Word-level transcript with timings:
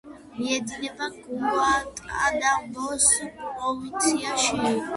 მიედინება 0.35 1.09
გუანტანამოს 1.17 3.07
პროვინციაში. 3.37 4.75